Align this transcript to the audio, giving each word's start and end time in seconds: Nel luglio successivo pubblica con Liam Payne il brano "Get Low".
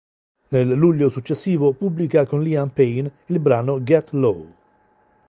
Nel 0.47 0.67
luglio 0.67 1.09
successivo 1.09 1.73
pubblica 1.73 2.25
con 2.25 2.41
Liam 2.41 2.69
Payne 2.69 3.17
il 3.27 3.37
brano 3.37 3.83
"Get 3.83 4.09
Low". 4.13 4.51